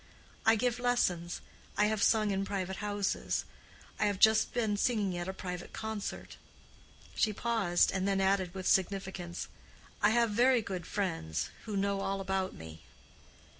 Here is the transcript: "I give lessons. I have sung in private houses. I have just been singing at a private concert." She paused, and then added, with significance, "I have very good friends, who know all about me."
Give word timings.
"I 0.47 0.55
give 0.55 0.79
lessons. 0.79 1.41
I 1.77 1.85
have 1.85 2.01
sung 2.01 2.31
in 2.31 2.43
private 2.43 2.77
houses. 2.77 3.45
I 3.99 4.07
have 4.07 4.17
just 4.17 4.51
been 4.51 4.75
singing 4.75 5.15
at 5.15 5.27
a 5.27 5.31
private 5.31 5.73
concert." 5.73 6.37
She 7.13 7.31
paused, 7.33 7.91
and 7.91 8.07
then 8.07 8.19
added, 8.19 8.55
with 8.55 8.67
significance, 8.67 9.47
"I 10.01 10.09
have 10.09 10.31
very 10.31 10.63
good 10.63 10.87
friends, 10.87 11.51
who 11.65 11.77
know 11.77 11.99
all 12.01 12.19
about 12.19 12.55
me." 12.55 12.81